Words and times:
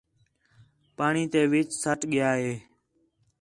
پاݨی 0.97 1.23
تے 1.31 1.41
وِچ 1.51 1.69
سَٹ 1.83 1.99
ڳِیا 2.11 2.31
ہِے 2.41 2.53